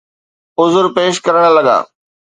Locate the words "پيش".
0.95-1.13